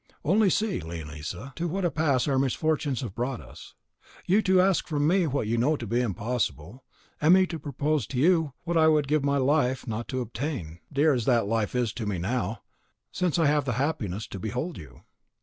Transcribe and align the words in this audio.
Only 0.25 0.49
see, 0.49 0.79
Leonisa, 0.79 1.53
to 1.57 1.67
what 1.67 1.85
a 1.85 1.91
pass 1.91 2.27
our 2.27 2.39
misfortunes 2.39 3.01
have 3.01 3.13
brought 3.13 3.39
us; 3.39 3.75
you 4.25 4.41
to 4.41 4.59
ask 4.59 4.87
from 4.87 5.05
me 5.05 5.27
what 5.27 5.45
you 5.45 5.59
know 5.59 5.75
to 5.75 5.85
be 5.85 6.01
impossible; 6.01 6.83
and 7.21 7.35
me 7.35 7.45
to 7.45 7.59
propose 7.59 8.07
to 8.07 8.17
you 8.17 8.53
what 8.63 8.77
I 8.77 8.87
would 8.87 9.07
give 9.07 9.23
my 9.23 9.37
life 9.37 9.85
not 9.85 10.07
to 10.07 10.21
obtain, 10.21 10.79
dear 10.91 11.13
as 11.13 11.25
that 11.25 11.45
life 11.45 11.75
is 11.75 11.93
to 11.93 12.07
me 12.07 12.17
now, 12.17 12.63
since 13.11 13.37
I 13.37 13.45
have 13.45 13.65
the 13.65 13.73
happiness 13.73 14.25
to 14.29 14.39
behold 14.39 14.75
you." 14.79 15.03